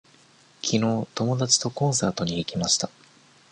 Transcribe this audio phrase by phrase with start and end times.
[0.63, 2.89] きのう友達とコンサートに行きました。